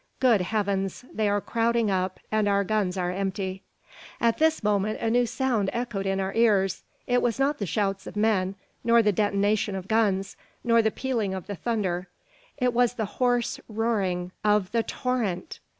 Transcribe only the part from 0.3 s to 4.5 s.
heavens! they are crowding up, and our guns are empty! At